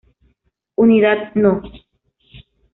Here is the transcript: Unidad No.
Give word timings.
Unidad 0.77 1.35
No. 1.35 1.61